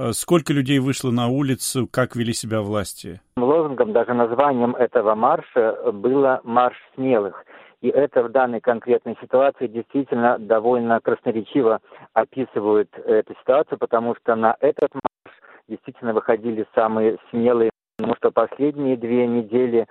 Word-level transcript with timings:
Э, 0.00 0.12
сколько 0.12 0.54
людей 0.54 0.78
вышло 0.78 1.10
на 1.10 1.28
улицу, 1.28 1.86
как 1.86 2.16
вели 2.16 2.32
себя 2.32 2.62
власти? 2.62 3.20
Лозунгом, 3.36 3.92
даже 3.92 4.14
названием 4.14 4.74
этого 4.74 5.14
марша 5.14 5.92
было 5.92 6.40
«Марш 6.42 6.76
смелых». 6.94 7.44
И 7.82 7.88
это 7.88 8.22
в 8.22 8.30
данной 8.30 8.60
конкретной 8.60 9.16
ситуации 9.20 9.66
действительно 9.66 10.38
довольно 10.38 11.00
красноречиво 11.00 11.80
описывает 12.14 12.88
эту 13.04 13.34
ситуацию, 13.40 13.78
потому 13.78 14.14
что 14.16 14.36
на 14.36 14.56
этот 14.60 14.88
марш 14.94 15.36
действительно 15.68 16.14
выходили 16.14 16.66
самые 16.74 17.18
смелые, 17.30 17.70
потому 17.98 18.16
что 18.16 18.30
последние 18.30 18.96
две 18.96 19.26
недели 19.26 19.86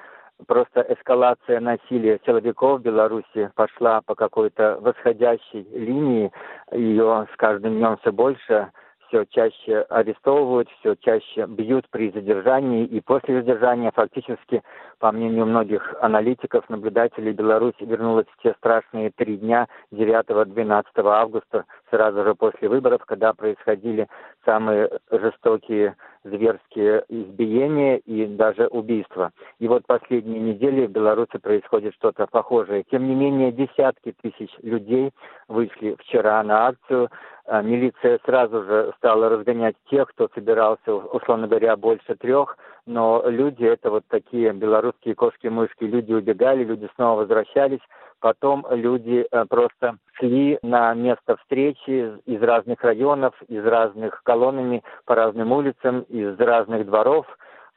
просто 0.48 0.82
эскалация 0.90 1.60
насилия 1.60 2.20
силовиков 2.26 2.80
в 2.80 2.84
Беларуси 2.84 3.52
пошла 3.54 4.02
по 4.02 4.16
какой-то 4.16 4.80
восходящей 4.82 5.68
линии, 5.72 6.32
ее 6.72 7.28
с 7.32 7.38
каждым 7.38 7.76
днем 7.76 7.98
все 8.02 8.12
больше 8.12 8.72
все 9.10 9.26
чаще 9.26 9.82
арестовывают, 9.90 10.70
все 10.80 10.96
чаще 10.96 11.46
бьют 11.48 11.90
при 11.90 12.12
задержании, 12.12 12.86
и 12.86 13.02
после 13.02 13.42
задержания 13.42 13.92
фактически, 13.92 14.64
по 15.00 15.12
мнению 15.12 15.46
многих 15.46 15.96
аналитиков, 16.02 16.70
наблюдателей, 16.70 17.32
Беларусь 17.32 17.76
вернулась 17.80 18.28
в 18.28 18.44
те 18.44 18.54
страшные 18.58 19.12
три 19.12 19.38
дня 19.38 19.68
9-12 19.94 20.84
августа, 20.96 21.66
сразу 21.90 22.24
же 22.24 22.36
после 22.36 22.70
выборов, 22.70 23.04
когда 23.06 23.34
происходили 23.34 24.08
самые 24.46 24.90
жестокие 25.10 25.96
зверские 26.24 27.06
избиения 27.08 27.98
и 27.98 28.26
даже 28.26 28.68
убийства. 28.68 29.32
И 29.60 29.68
вот 29.68 29.86
последние 29.88 30.40
недели 30.40 30.86
в 30.86 30.92
Беларуси 30.92 31.38
происходит 31.38 31.94
что-то 31.96 32.28
похожее. 32.28 32.84
Тем 32.92 33.08
не 33.08 33.16
менее, 33.16 33.52
десятки 33.52 34.14
тысяч 34.22 34.54
людей 34.62 35.12
вышли 35.48 35.96
вчера 36.00 36.44
на 36.44 36.68
акцию. 36.68 37.10
А, 37.46 37.62
милиция 37.62 38.20
сразу 38.26 38.64
же 38.64 38.94
стала 38.98 39.30
разгонять 39.30 39.76
тех, 39.90 40.10
кто 40.10 40.30
собирался, 40.36 40.94
условно 40.94 41.48
говоря, 41.48 41.76
больше 41.78 42.16
трех, 42.16 42.58
но 42.86 43.24
люди, 43.28 43.64
это 43.64 43.90
вот 43.90 44.04
такие 44.08 44.52
белорусские 44.54 45.16
кошки-мышки, 45.16 45.84
люди 45.84 46.14
убегали, 46.14 46.64
люди 46.64 46.90
снова 46.96 47.22
возвращались, 47.22 47.82
потом 48.20 48.66
люди 48.70 49.26
э, 49.30 49.46
просто 49.46 49.98
шли 50.14 50.60
на 50.62 50.94
место 50.94 51.38
встречи 51.38 52.14
из 52.26 52.42
разных 52.42 52.82
районов, 52.84 53.34
из 53.48 53.66
разных 53.66 54.22
колоннами 54.24 54.84
по 55.06 55.16
разным 55.16 55.52
улицам, 55.52 56.02
из 56.10 56.38
разных 56.40 56.86
дворов. 56.86 57.26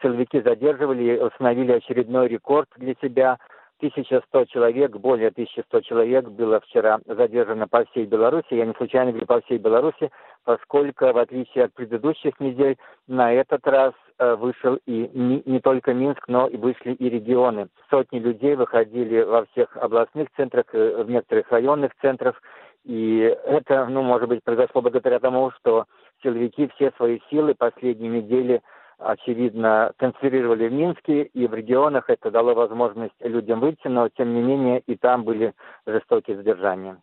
Силовики 0.02 0.40
задерживали, 0.40 1.18
установили 1.18 1.72
очередной 1.72 2.28
рекорд 2.28 2.68
для 2.77 2.94
себя. 3.00 3.38
1100 3.83 4.44
человек, 4.47 4.97
более 4.97 5.28
1100 5.28 5.80
человек 5.80 6.28
было 6.28 6.61
вчера 6.61 7.00
задержано 7.05 7.66
по 7.66 7.84
всей 7.86 8.06
Беларуси. 8.06 8.47
Я 8.50 8.64
не 8.64 8.74
случайно 8.74 9.11
говорю 9.11 9.27
по 9.27 9.41
всей 9.41 9.58
Беларуси, 9.58 10.11
поскольку, 10.44 11.06
в 11.06 11.19
отличие 11.19 11.64
от 11.64 11.74
предыдущих 11.74 12.39
недель, 12.39 12.77
на 13.08 13.33
этот 13.33 13.66
раз 13.66 13.92
э, 14.19 14.34
вышел 14.36 14.78
и 14.86 15.11
не, 15.12 15.42
не 15.44 15.58
только 15.58 15.94
Минск, 15.94 16.28
но 16.28 16.47
и 16.47 16.56
вышли 16.56 16.92
и 16.92 17.08
регионы. 17.08 17.69
Сотни 17.91 18.20
людей 18.20 18.55
выходили 18.55 19.22
во 19.22 19.47
всех 19.47 19.77
областных 19.77 20.28
центрах, 20.36 20.67
э, 20.72 21.02
в 21.02 21.11
некоторых 21.11 21.50
районных 21.50 21.91
центрах. 22.00 22.41
И 22.84 23.19
это, 23.46 23.86
ну, 23.86 24.02
может 24.02 24.28
быть, 24.28 24.44
произошло 24.44 24.80
благодаря 24.80 25.19
тому, 25.19 25.50
что 25.58 25.86
силовики 26.22 26.69
все 26.74 26.92
свои 26.96 27.19
силы 27.30 27.55
последние 27.55 28.22
недели 28.22 28.62
очевидно, 29.05 29.92
концентрировали 29.97 30.69
в 30.69 30.72
Минске, 30.72 31.22
и 31.22 31.47
в 31.47 31.55
регионах 31.55 32.08
это 32.08 32.31
дало 32.31 32.55
возможность 32.55 33.14
людям 33.20 33.61
выйти, 33.61 33.89
но, 33.89 34.08
тем 34.08 34.34
не 34.34 34.42
менее, 34.42 34.81
и 34.86 34.97
там 34.97 35.25
были 35.25 35.55
жестокие 35.86 36.36
задержания. 36.36 36.98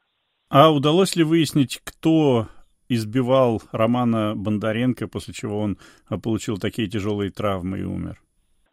А 0.50 0.72
удалось 0.72 1.16
ли 1.16 1.24
выяснить, 1.24 1.80
кто 1.84 2.48
избивал 2.90 3.62
Романа 3.72 4.34
Бондаренко, 4.36 5.08
после 5.08 5.34
чего 5.34 5.60
он 5.60 5.78
э, 6.10 6.18
получил 6.18 6.58
такие 6.58 6.90
тяжелые 6.90 7.32
травмы 7.32 7.80
и 7.80 7.84
умер? 7.84 8.20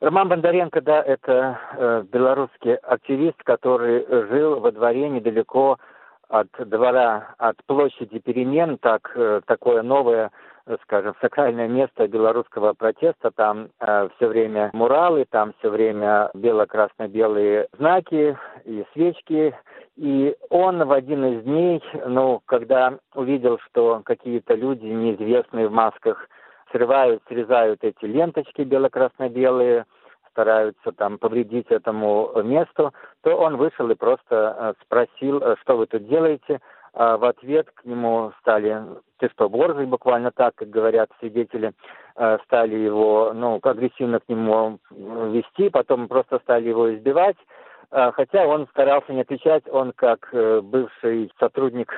Роман 0.01 0.29
Бондаренко, 0.29 0.81
да, 0.81 1.03
это 1.03 1.59
э, 1.77 2.05
белорусский 2.13 2.75
активист, 2.75 3.43
который 3.45 4.07
жил 4.29 4.61
во 4.61 4.73
дворе 4.73 5.09
недалеко 5.09 5.79
от 6.29 6.49
двора, 6.67 7.35
от 7.39 7.57
площади 7.67 8.19
перемен, 8.19 8.79
так, 8.79 9.13
э, 9.15 9.41
такое 9.47 9.83
новое 9.83 10.31
скажем, 10.83 11.15
сакральное 11.21 11.69
место 11.69 12.09
белорусского 12.09 12.73
протеста. 12.73 13.31
Там 13.31 13.69
э, 13.81 14.09
все 14.17 14.29
время 14.29 14.71
муралы, 14.73 15.25
там 15.31 15.55
все 15.59 15.71
время 15.71 16.31
бело-красно-белые 16.35 17.69
знаки 17.77 18.37
и 18.65 18.85
свечки. 18.93 19.55
И 19.97 20.37
он 20.51 20.85
в 20.85 20.93
один 20.93 21.25
из 21.25 21.45
дней, 21.45 21.83
ну, 22.07 22.41
когда 22.47 22.99
увидел, 23.15 23.59
что 23.67 24.03
какие-то 24.05 24.55
люди 24.55 24.87
неизвестные 24.87 25.69
в 25.69 25.73
масках 25.73 26.29
срывают, 26.71 27.23
срезают 27.29 27.83
эти 27.83 28.05
ленточки 28.05 28.63
бело-красно-белые, 28.63 29.87
стараются 30.31 30.93
там 30.93 31.17
повредить 31.17 31.69
этому 31.71 32.31
месту, 32.43 32.93
то 33.23 33.37
он 33.37 33.57
вышел 33.57 33.89
и 33.89 33.95
просто 33.95 34.29
э, 34.59 34.75
спросил, 34.85 35.41
э, 35.43 35.57
что 35.63 35.79
вы 35.79 35.87
тут 35.87 36.07
делаете. 36.09 36.61
А 36.99 37.19
в 37.19 37.25
ответ 37.25 37.71
к 37.75 37.85
нему 37.85 38.33
стали 38.41 38.83
ты 39.19 39.29
что, 39.29 39.51
борзый, 39.51 39.85
буквально 39.85 40.31
так, 40.31 40.55
как 40.55 40.71
говорят 40.71 41.11
свидетели, 41.21 41.73
э, 42.17 42.39
стали 42.45 42.75
его, 42.75 43.33
ну, 43.35 43.61
агрессивно 43.63 44.19
к 44.19 44.29
нему 44.29 44.79
вести, 44.91 45.69
потом 45.69 46.09
просто 46.09 46.39
стали 46.39 46.69
его 46.69 46.95
избивать, 46.95 47.37
э, 47.91 48.13
хотя 48.13 48.47
он 48.47 48.67
старался 48.69 49.13
не 49.13 49.21
отвечать, 49.21 49.65
он 49.71 49.93
как 49.93 50.31
э, 50.33 50.61
бывший 50.63 51.31
сотрудник 51.39 51.93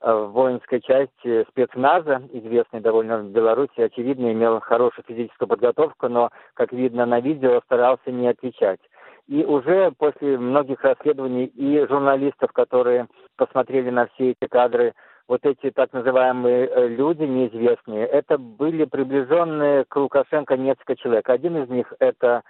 воинской 0.00 0.82
части 0.82 1.46
спецназа, 1.48 2.20
известный 2.30 2.80
довольно 2.80 3.20
в 3.20 3.30
Беларуси, 3.30 3.80
очевидно, 3.80 4.30
имел 4.32 4.60
хорошую 4.60 5.02
физическую 5.08 5.48
подготовку, 5.48 6.08
но, 6.08 6.28
как 6.52 6.72
видно 6.72 7.06
на 7.06 7.20
видео, 7.20 7.62
старался 7.64 8.12
не 8.12 8.28
отвечать. 8.28 8.80
И 9.28 9.42
уже 9.42 9.92
после 9.92 10.36
многих 10.36 10.82
расследований 10.82 11.46
и 11.46 11.86
журналистов, 11.86 12.52
которые 12.52 13.06
посмотрели 13.36 13.90
на 13.90 14.06
все 14.06 14.30
эти 14.30 14.48
кадры, 14.48 14.94
вот 15.26 15.44
эти 15.44 15.70
так 15.70 15.92
называемые 15.92 16.66
э, 16.66 16.88
люди 16.88 17.22
неизвестные, 17.22 18.06
это 18.06 18.36
были 18.36 18.84
приближенные 18.84 19.84
к 19.84 19.96
Лукашенко 19.96 20.56
несколько 20.56 20.96
человек. 20.96 21.28
Один 21.28 21.62
из 21.62 21.68
них 21.68 21.92
это 21.98 22.42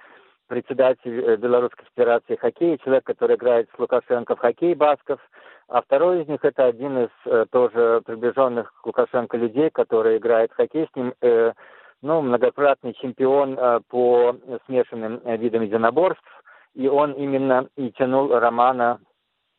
председатель 0.48 1.20
э, 1.20 1.36
Белорусской 1.36 1.86
Федерации 1.94 2.36
хоккея, 2.36 2.78
человек, 2.78 3.04
который 3.04 3.36
играет 3.36 3.68
с 3.74 3.78
Лукашенко 3.78 4.34
в 4.34 4.40
хоккей 4.40 4.74
Басков, 4.74 5.20
а 5.68 5.82
второй 5.82 6.22
из 6.22 6.28
них 6.28 6.44
это 6.44 6.66
один 6.66 7.04
из 7.04 7.10
э, 7.26 7.46
тоже 7.50 8.02
приближенных 8.04 8.72
к 8.74 8.86
Лукашенко 8.86 9.36
людей, 9.36 9.70
который 9.70 10.16
играет 10.16 10.50
в 10.52 10.56
хоккей 10.56 10.88
с 10.92 10.96
ним, 10.96 11.14
ну, 12.02 12.20
многократный 12.20 12.92
чемпион 12.92 13.58
по 13.88 14.36
смешанным 14.66 15.22
видам 15.24 15.62
единоборств, 15.62 16.44
и 16.74 16.86
он 16.86 17.12
именно 17.12 17.68
и 17.76 17.90
тянул 17.92 18.28
Романа 18.28 19.00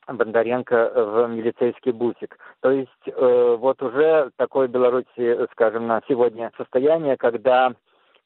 Бондаренко 0.07 0.91
в 0.95 1.27
милицейский 1.27 1.91
бусик. 1.91 2.37
То 2.61 2.71
есть 2.71 2.89
э, 3.07 3.55
вот 3.59 3.81
уже 3.81 4.31
такое 4.37 4.67
Беларуси, 4.67 5.47
скажем, 5.51 5.87
на 5.87 6.01
сегодня 6.07 6.51
состояние, 6.57 7.17
когда 7.17 7.73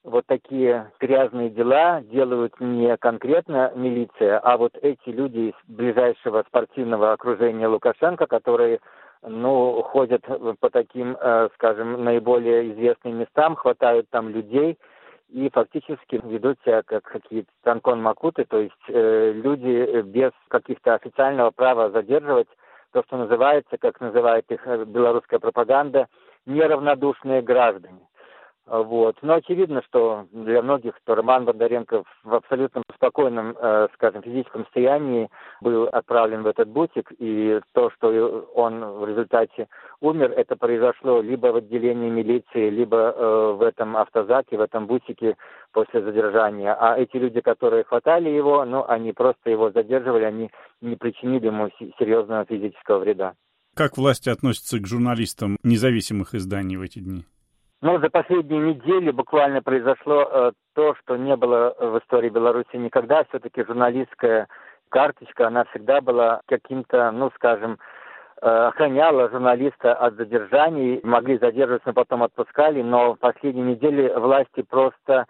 вот 0.03 0.25
такие 0.27 0.91
грязные 0.99 1.49
дела 1.49 2.01
делают 2.01 2.59
не 2.59 2.95
конкретно 2.97 3.71
милиция, 3.75 4.39
а 4.39 4.57
вот 4.57 4.77
эти 4.81 5.09
люди 5.09 5.49
из 5.49 5.53
ближайшего 5.67 6.43
спортивного 6.47 7.11
окружения 7.11 7.67
Лукашенко, 7.67 8.25
которые 8.25 8.79
ну, 9.21 9.81
ходят 9.83 10.25
по 10.59 10.69
таким, 10.69 11.17
э, 11.19 11.49
скажем, 11.55 12.03
наиболее 12.03 12.71
известным 12.71 13.17
местам, 13.17 13.55
хватают 13.55 14.09
там 14.09 14.29
людей, 14.29 14.77
и 15.29 15.49
фактически 15.49 16.19
ведут 16.23 16.57
себя 16.65 16.81
как 16.83 17.03
какие-то 17.03 17.49
танкон 17.63 18.01
макуты, 18.01 18.45
то 18.45 18.59
есть 18.59 18.73
э, 18.87 19.31
люди 19.33 20.01
без 20.01 20.31
каких-то 20.47 20.95
официального 20.95 21.51
права 21.51 21.91
задерживать, 21.91 22.47
то, 22.91 23.03
что 23.03 23.17
называется, 23.17 23.77
как 23.77 23.99
называет 24.01 24.45
их 24.49 24.65
э, 24.65 24.85
белорусская 24.85 25.39
пропаганда, 25.39 26.07
неравнодушные 26.45 27.41
граждане. 27.41 27.99
Вот. 28.69 29.17
Но 29.23 29.33
очевидно, 29.33 29.81
что 29.87 30.27
для 30.31 30.61
многих 30.61 30.93
что 31.01 31.15
Роман 31.15 31.45
Бондаренко 31.45 32.03
в 32.23 32.33
абсолютно 32.35 32.83
спокойном, 32.95 33.55
э, 33.59 33.87
скажем, 33.95 34.21
физическом 34.21 34.63
состоянии 34.65 35.29
был 35.61 35.85
отправлен 35.85 36.43
в 36.43 36.47
этот 36.47 36.69
бутик, 36.69 37.11
и 37.17 37.59
то, 37.73 37.89
что 37.91 38.09
он 38.53 38.79
в 38.99 39.05
результате 39.07 39.67
умер, 40.01 40.33
это 40.35 40.55
произошло 40.55 41.21
либо 41.21 41.47
в 41.47 41.55
отделении 41.55 42.09
милиции, 42.09 42.69
либо 42.69 42.97
э, 42.97 43.53
в 43.57 43.63
этом 43.63 43.97
автозаке, 43.97 44.57
в 44.57 44.61
этом 44.61 44.85
бутике 44.85 45.35
после 45.71 46.03
задержания. 46.03 46.75
А 46.79 46.95
эти 46.95 47.17
люди, 47.17 47.41
которые 47.41 47.83
хватали 47.83 48.29
его, 48.29 48.63
ну, 48.65 48.85
они 48.87 49.13
просто 49.13 49.49
его 49.49 49.71
задерживали, 49.71 50.25
они 50.25 50.51
не 50.81 50.95
причинили 50.95 51.47
ему 51.47 51.69
серьезного 51.97 52.45
физического 52.45 52.99
вреда. 52.99 53.33
Как 53.75 53.97
власти 53.97 54.29
относятся 54.29 54.79
к 54.79 54.87
журналистам 54.87 55.57
независимых 55.63 56.35
изданий 56.35 56.77
в 56.77 56.81
эти 56.81 56.99
дни? 56.99 57.25
Ну, 57.81 57.97
за 57.99 58.09
последние 58.09 58.59
недели 58.59 59.09
буквально 59.11 59.61
произошло 59.61 60.29
э, 60.29 60.51
то, 60.75 60.95
что 60.95 61.15
не 61.15 61.35
было 61.37 61.73
в 61.79 61.99
истории 61.99 62.29
Беларуси 62.29 62.75
никогда. 62.75 63.23
Все-таки 63.25 63.63
журналистская 63.63 64.47
карточка, 64.89 65.47
она 65.47 65.63
всегда 65.65 66.01
была 66.01 66.41
каким-то, 66.47 67.11
ну, 67.11 67.31
скажем, 67.35 67.79
охраняла 68.41 69.29
журналиста 69.29 69.93
от 69.93 70.15
задержаний, 70.15 70.99
могли 71.03 71.37
задерживаться, 71.37 71.89
но 71.89 71.93
потом 71.93 72.23
отпускали, 72.23 72.81
но 72.81 73.15
в 73.15 73.19
последние 73.19 73.65
недели 73.65 74.07
власти 74.13 74.61
просто 74.61 75.25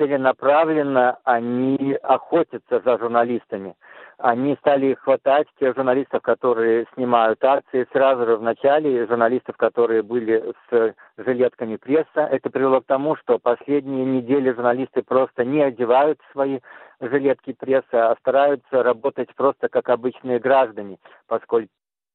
целенаправленно 0.00 1.18
они 1.24 1.94
охотятся 2.02 2.80
за 2.80 2.98
журналистами. 2.98 3.74
Они 4.16 4.56
стали 4.56 4.94
хватать 4.94 5.46
тех 5.58 5.76
журналистов, 5.76 6.22
которые 6.22 6.86
снимают 6.94 7.44
акции, 7.44 7.86
сразу 7.92 8.24
же 8.24 8.36
в 8.36 8.42
начале 8.42 9.06
журналистов, 9.06 9.56
которые 9.58 10.02
были 10.02 10.54
с 10.70 10.94
жилетками 11.18 11.76
пресса. 11.76 12.28
Это 12.30 12.48
привело 12.48 12.80
к 12.80 12.86
тому, 12.86 13.16
что 13.16 13.38
последние 13.38 14.06
недели 14.06 14.52
журналисты 14.52 15.02
просто 15.02 15.44
не 15.44 15.62
одевают 15.62 16.18
свои 16.32 16.60
жилетки 17.00 17.52
пресса, 17.52 18.10
а 18.10 18.16
стараются 18.20 18.82
работать 18.82 19.34
просто 19.34 19.68
как 19.68 19.90
обычные 19.90 20.38
граждане, 20.38 20.98
поскольку 21.26 21.72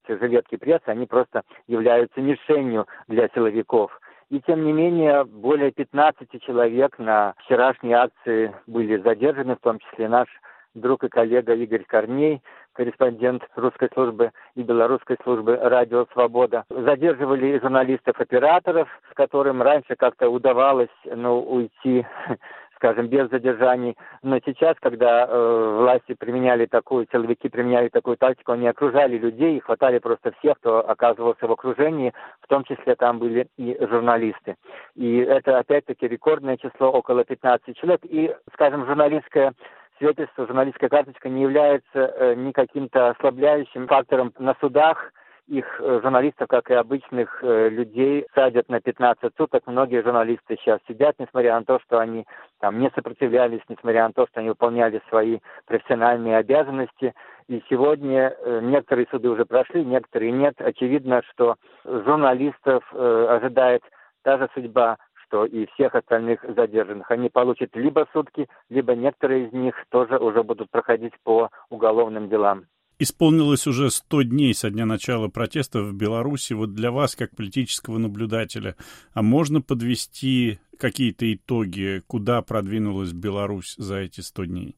жилетки 0.08 0.58
пресса, 0.58 0.92
они 0.92 1.06
просто 1.06 1.44
являются 1.68 2.20
мишенью 2.22 2.88
для 3.08 3.28
силовиков. 3.30 3.92
И 4.30 4.40
тем 4.42 4.66
не 4.66 4.74
менее, 4.74 5.24
более 5.24 5.72
15 5.72 6.42
человек 6.42 6.98
на 6.98 7.34
вчерашней 7.40 7.94
акции 7.94 8.56
были 8.66 8.98
задержаны, 8.98 9.56
в 9.56 9.60
том 9.60 9.80
числе 9.80 10.10
наш 10.10 10.28
друг 10.74 11.04
и 11.04 11.10
коллега 11.10 11.54
Игорь 11.54 11.86
Корней, 11.86 12.42
корреспондент 12.74 13.44
русской 13.56 13.90
службы 13.94 14.32
и 14.56 14.64
белорусской 14.64 15.18
службы 15.24 15.56
«Радио 15.56 16.06
Свобода». 16.12 16.66
Задерживали 16.70 17.60
журналистов-операторов, 17.60 18.90
с 19.10 19.14
которым 19.14 19.62
раньше 19.62 19.96
как-то 19.96 20.30
удавалось 20.30 20.90
ну, 21.06 21.40
уйти 21.40 22.06
скажем, 22.76 23.08
без 23.08 23.30
задержаний. 23.30 23.96
Но 24.22 24.40
сейчас, 24.46 24.76
когда 24.82 25.26
э, 25.26 25.78
власти 25.80 26.14
применяли 26.14 26.66
такую, 26.66 27.08
силовики 27.12 27.50
применяли 27.50 27.90
такую 27.90 28.18
тактику, 28.18 28.52
они 28.52 28.68
окружали 28.68 29.18
людей 29.18 29.58
и 29.58 29.60
хватали 29.60 30.00
просто 30.00 30.32
всех, 30.40 30.58
кто 30.58 30.88
оказывался 30.88 31.48
в 31.48 31.52
окружении, 31.52 32.14
в 32.42 32.48
том 32.48 32.64
числе 32.64 32.96
там 32.96 33.20
были 33.20 33.48
и 33.58 33.78
журналисты. 33.80 34.56
И 34.96 35.18
это 35.18 35.60
опять-таки 35.60 36.08
рекордное 36.08 36.58
число, 36.58 36.92
около 36.92 37.24
15 37.24 37.78
человек. 37.78 38.02
И, 38.04 38.34
скажем, 38.54 38.86
журналистская 38.86 39.54
свидетельство, 39.98 40.46
журналистская 40.46 40.90
карточка 40.90 41.30
не 41.30 41.44
является 41.44 41.88
э, 41.94 42.36
ни 42.36 42.52
каким-то 42.52 43.10
ослабляющим 43.10 43.88
фактором 43.88 44.34
на 44.38 44.56
судах, 44.60 45.12
их 45.48 45.66
э, 45.80 46.00
журналистов, 46.02 46.48
как 46.48 46.70
и 46.72 46.74
обычных 46.74 47.44
э, 47.44 47.70
людей, 47.70 48.26
садят 48.34 48.68
на 48.70 48.82
15 48.82 49.32
суток. 49.38 49.64
Многие 49.68 50.02
журналисты 50.02 50.58
сейчас 50.60 50.80
сидят, 50.88 51.16
несмотря 51.20 51.60
на 51.60 51.66
то, 51.66 51.80
что 51.80 52.00
они 52.00 52.26
там 52.60 52.80
не 52.80 52.90
сопротивлялись, 52.96 53.62
несмотря 53.70 54.08
на 54.08 54.14
то, 54.14 54.26
что 54.28 54.40
они 54.40 54.50
выполняли 54.50 55.02
свои 55.10 55.40
профессиональные 55.68 56.38
обязанности. 56.38 57.14
И 57.48 57.64
сегодня 57.70 58.36
э, 58.38 58.60
некоторые 58.64 59.08
суды 59.12 59.30
уже 59.30 59.46
прошли, 59.46 59.86
некоторые 59.86 60.32
нет. 60.32 60.56
Очевидно, 60.58 61.22
что 61.32 61.56
журналистов 61.84 62.84
ожидает 62.94 63.84
та 64.24 64.38
же 64.38 64.50
судьба, 64.54 64.98
что 65.26 65.46
и 65.46 65.68
всех 65.74 65.94
остальных 65.94 66.44
задержанных. 66.56 67.10
Они 67.12 67.30
получат 67.30 67.76
либо 67.76 68.08
сутки, 68.14 68.48
либо 68.70 68.96
некоторые 68.96 69.48
из 69.48 69.54
них 69.54 69.76
тоже 69.90 70.18
уже 70.18 70.44
будут 70.44 70.72
проходить 70.72 71.14
по 71.24 71.50
уголовным 71.70 72.30
делам. 72.30 72.66
Исполнилось 72.98 73.68
уже 73.68 73.90
100 73.90 74.22
дней 74.22 74.54
со 74.54 74.70
дня 74.70 74.86
начала 74.86 75.28
протестов 75.28 75.88
в 75.88 75.94
Беларуси. 75.94 76.54
Вот 76.54 76.74
для 76.74 76.92
вас, 76.92 77.18
как 77.18 77.36
политического 77.36 77.98
наблюдателя, 77.98 78.76
а 79.14 79.22
можно 79.22 79.62
подвести 79.62 80.60
какие-то 80.80 81.34
итоги, 81.34 82.02
куда 82.08 82.42
продвинулась 82.42 83.12
Беларусь 83.12 83.76
за 83.78 83.98
эти 83.98 84.22
100 84.22 84.46
дней? 84.46 84.76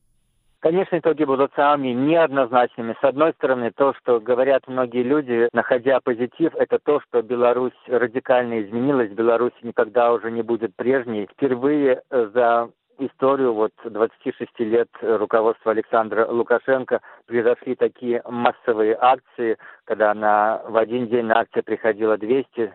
Конечно, 0.60 0.98
итоги 0.98 1.24
будут 1.24 1.54
самыми 1.56 1.90
неоднозначными. 1.90 2.96
С 3.00 3.04
одной 3.04 3.34
стороны, 3.34 3.72
то, 3.75 3.94
что 4.00 4.20
говорят 4.20 4.68
многие 4.68 5.04
люди, 5.04 5.48
находя 5.54 6.00
позитив, 6.00 6.56
это 6.56 6.80
то, 6.84 7.00
что 7.02 7.22
Беларусь 7.22 7.78
радикально 7.86 8.63
изменилась. 8.63 9.12
Беларусь 9.12 9.54
никогда 9.62 10.12
уже 10.12 10.31
не 10.31 10.42
будет 10.42 10.75
прежней. 10.75 11.28
Впервые 11.31 12.02
за 12.10 12.72
историю. 13.00 13.54
Вот 13.54 13.72
26 13.84 14.60
лет 14.60 14.90
руководства 15.02 15.72
Александра 15.72 16.26
Лукашенко 16.28 17.02
произошли 17.26 17.76
такие 17.76 18.22
массовые 18.26 18.98
акции, 19.00 19.58
когда 19.86 20.14
на, 20.14 20.62
в 20.68 20.78
один 20.78 21.08
день 21.08 21.26
на 21.26 21.40
акции 21.40 21.62
приходило 21.62 22.18
200-300 22.18 22.72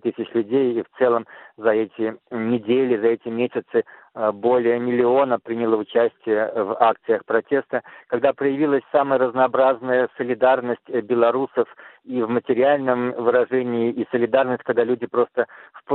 тысяч 0.00 0.32
людей, 0.34 0.74
и 0.74 0.82
в 0.82 0.98
целом 0.98 1.26
за 1.56 1.70
эти 1.70 2.16
недели, 2.30 2.96
за 2.96 3.08
эти 3.08 3.28
месяцы 3.28 3.84
э, 4.14 4.32
более 4.32 4.78
миллиона 4.78 5.38
приняло 5.38 5.76
участие 5.76 6.52
в 6.54 6.76
акциях 6.80 7.24
протеста, 7.24 7.82
когда 8.08 8.32
проявилась 8.32 8.82
самая 8.92 9.18
разнообразная 9.18 10.08
солидарность 10.16 10.88
белорусов 10.88 11.68
и 12.04 12.22
в 12.22 12.28
материальном 12.28 13.12
выражении, 13.12 13.90
и 13.90 14.06
солидарность, 14.10 14.62
когда 14.64 14.84
люди 14.84 15.06
просто 15.06 15.46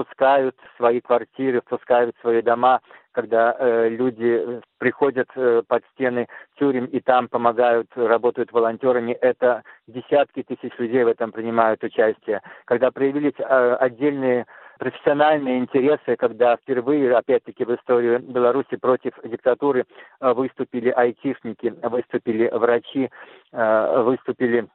впускают 0.04 0.56
свои 0.76 1.02
квартиры, 1.02 1.62
впускают 1.62 2.16
свои 2.22 2.42
дома, 2.42 2.82
когда 3.12 3.56
э, 3.58 3.90
люди 3.90 4.62
приходят 4.78 5.28
э, 5.36 5.64
под 5.68 5.84
стены 5.94 6.28
тюрем 6.60 6.86
и 6.86 7.00
там 7.00 7.28
помогают, 7.28 7.88
работают 7.96 8.52
волонтерами. 8.52 9.14
Это 9.14 9.64
десятки 9.88 10.44
тысяч 10.44 10.72
людей 10.78 11.04
в 11.04 11.08
этом 11.08 11.32
принимают 11.32 11.84
участие. 11.84 12.42
Когда 12.66 12.92
проявились 12.92 13.34
э, 13.40 13.78
отдельные 13.80 14.46
профессиональные 14.78 15.58
интересы, 15.60 16.16
когда 16.16 16.56
впервые, 16.58 17.16
опять-таки, 17.16 17.66
в 17.66 17.74
истории 17.74 18.20
Беларуси 18.20 18.76
против 18.76 19.14
диктатуры 19.24 19.86
э, 20.22 20.34
выступили 20.34 20.90
айтишники, 20.90 21.74
выступили 21.82 22.50
врачи, 22.54 23.10
э, 23.52 24.02
выступили 24.04 24.68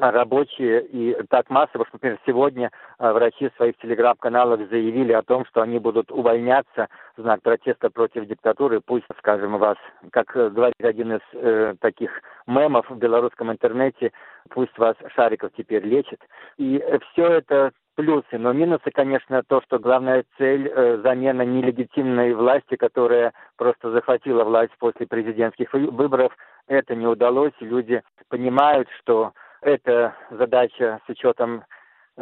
рабочие 0.00 0.82
и 0.86 1.16
так 1.28 1.50
массово, 1.50 1.84
что, 1.84 1.96
например, 1.96 2.18
сегодня 2.26 2.70
э, 2.98 3.12
врачи 3.12 3.48
в 3.48 3.56
своих 3.56 3.76
телеграм-каналах 3.78 4.68
заявили 4.70 5.12
о 5.12 5.22
том, 5.22 5.44
что 5.46 5.60
они 5.60 5.78
будут 5.78 6.10
увольняться 6.10 6.88
в 7.16 7.22
знак 7.22 7.42
протеста 7.42 7.90
против 7.90 8.26
диктатуры. 8.26 8.80
Пусть, 8.80 9.06
скажем, 9.18 9.58
вас, 9.58 9.76
как 10.10 10.32
говорит 10.32 10.82
один 10.82 11.14
из 11.14 11.20
э, 11.34 11.74
таких 11.80 12.10
мемов 12.46 12.88
в 12.88 12.96
белорусском 12.96 13.52
интернете, 13.52 14.12
пусть 14.48 14.76
вас 14.78 14.96
Шариков 15.14 15.50
теперь 15.56 15.84
лечит. 15.84 16.20
И 16.56 16.82
все 17.12 17.26
это 17.26 17.72
плюсы, 17.94 18.38
но 18.38 18.52
минусы, 18.52 18.90
конечно, 18.92 19.42
то, 19.42 19.60
что 19.62 19.78
главная 19.78 20.24
цель 20.38 20.68
э, 20.68 20.98
замена 21.02 21.42
нелегитимной 21.42 22.32
власти, 22.34 22.76
которая 22.76 23.32
просто 23.56 23.90
захватила 23.90 24.44
власть 24.44 24.72
после 24.78 25.06
президентских 25.06 25.72
выборов, 25.72 26.32
это 26.66 26.94
не 26.94 27.06
удалось. 27.06 27.52
Люди 27.60 28.02
понимают, 28.28 28.88
что 29.00 29.32
эта 29.62 30.14
задача 30.30 31.00
с 31.06 31.10
учетом 31.10 31.64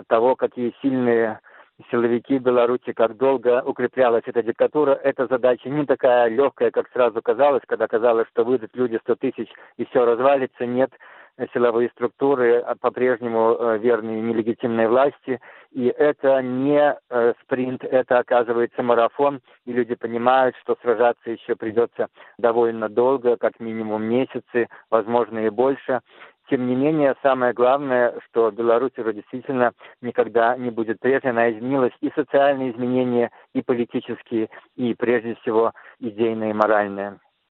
того, 0.08 0.36
какие 0.36 0.74
сильные 0.82 1.40
силовики 1.90 2.38
Беларуси, 2.38 2.92
как 2.92 3.16
долго 3.16 3.62
укреплялась 3.64 4.24
эта 4.26 4.42
диктатура, 4.42 4.92
эта 4.92 5.26
задача 5.28 5.68
не 5.68 5.86
такая 5.86 6.28
легкая, 6.28 6.70
как 6.70 6.90
сразу 6.92 7.22
казалось, 7.22 7.62
когда 7.66 7.86
казалось, 7.86 8.26
что 8.32 8.44
выйдут 8.44 8.70
люди 8.74 8.98
100 9.02 9.14
тысяч 9.16 9.48
и 9.76 9.84
все 9.84 10.04
развалится. 10.04 10.66
Нет, 10.66 10.90
силовые 11.54 11.88
структуры 11.90 12.58
а 12.58 12.74
по-прежнему 12.74 13.56
э, 13.58 13.78
верны 13.78 14.20
нелегитимной 14.20 14.88
власти. 14.88 15.40
И 15.70 15.86
это 15.86 16.42
не 16.42 16.96
э, 17.10 17.34
спринт, 17.42 17.84
это 17.84 18.18
оказывается 18.18 18.82
марафон. 18.82 19.40
И 19.64 19.72
люди 19.72 19.94
понимают, 19.94 20.56
что 20.62 20.76
сражаться 20.82 21.30
еще 21.30 21.54
придется 21.54 22.08
довольно 22.38 22.88
долго, 22.88 23.36
как 23.36 23.60
минимум 23.60 24.02
месяцы, 24.02 24.68
возможно 24.90 25.38
и 25.46 25.50
больше. 25.50 26.00
Тем 26.48 26.66
не 26.66 26.74
менее, 26.74 27.14
самое 27.22 27.52
главное, 27.52 28.14
что 28.26 28.50
Беларусь 28.50 28.96
уже 28.96 29.12
действительно 29.12 29.72
никогда 30.00 30.56
не 30.56 30.70
будет 30.70 30.98
прежней. 30.98 31.30
Она 31.30 31.50
изменилась 31.50 31.92
и 32.00 32.10
социальные 32.14 32.72
изменения, 32.72 33.30
и 33.54 33.60
политические, 33.62 34.48
и 34.74 34.94
прежде 34.94 35.34
всего 35.36 35.72
идейные, 36.00 36.50
и 36.50 36.54
моральные. 36.54 37.18